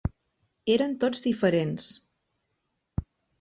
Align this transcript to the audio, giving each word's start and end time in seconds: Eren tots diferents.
Eren 0.75 0.95
tots 1.03 1.21
diferents. 1.25 1.91